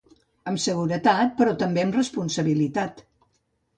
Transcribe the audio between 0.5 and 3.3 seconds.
Amb seguretat, però també amb responsabilitat.